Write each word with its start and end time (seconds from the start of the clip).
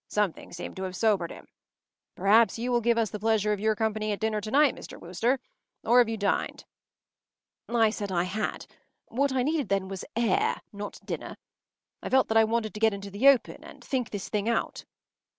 Something 0.07 0.51
seemed 0.51 0.77
to 0.77 0.83
have 0.85 0.95
sobered 0.95 1.29
him. 1.29 1.47
Perhaps 2.15 2.57
you 2.57 2.71
will 2.71 2.81
give 2.81 2.97
us 2.97 3.11
the 3.11 3.19
pleasure 3.19 3.53
of 3.53 3.59
your 3.59 3.75
company 3.75 4.11
at 4.11 4.19
dinner 4.19 4.41
to 4.41 4.49
night, 4.49 4.73
Mr. 4.75 4.99
Wooster? 4.99 5.39
Or 5.83 5.99
have 5.99 6.09
you 6.09 6.17
dined?” 6.17 6.65
I 7.69 7.91
said 7.91 8.11
I 8.11 8.23
had. 8.23 8.65
What 9.09 9.31
I 9.31 9.43
needed 9.43 9.69
then 9.69 9.89
was 9.89 10.03
air, 10.15 10.59
not 10.73 10.99
dinner. 11.05 11.37
I 12.01 12.09
felt 12.09 12.29
that 12.29 12.37
I 12.37 12.45
wanted 12.45 12.73
to 12.73 12.79
get 12.79 12.95
into 12.95 13.11
the 13.11 13.27
open 13.27 13.63
and 13.63 13.83
think 13.85 14.09
this 14.09 14.27
thing 14.27 14.49
out. 14.49 14.85